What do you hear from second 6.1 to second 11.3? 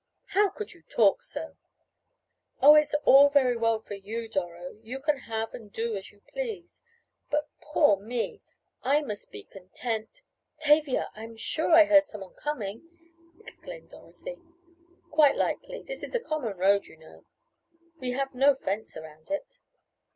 you please; but poor me! I must be content" "Tavia, I